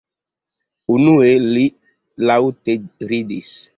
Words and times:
Unue, 0.95 1.29
li 1.49 1.65
laŭte 2.31 2.77
ridis. 3.13 3.53